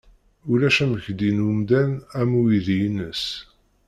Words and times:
Ulac 0.51 0.77
amekdi 0.83 1.29
n 1.33 1.39
umdan 1.49 1.91
am 2.19 2.31
uydi-ines 2.41 3.23